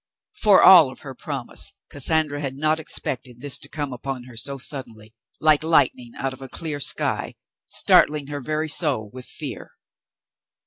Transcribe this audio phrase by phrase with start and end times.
[0.33, 4.57] For all of her promise, Cassandra had not expected this to come upon her so
[4.57, 7.35] suddenly, like lightning out of a clear sky,
[7.67, 9.73] startling her very soul with fear.